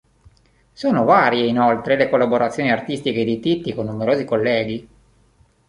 Sono 0.73 1.03
varie, 1.03 1.45
inoltre, 1.45 1.95
le 1.95 2.09
collaborazioni 2.09 2.71
artistiche 2.71 3.23
di 3.23 3.39
Titti 3.39 3.75
con 3.75 3.85
numerosi 3.85 4.25
colleghi. 4.25 4.89